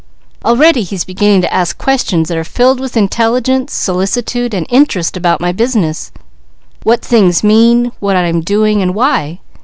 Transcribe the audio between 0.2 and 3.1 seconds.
Already he's beginning to ask questions that are filled with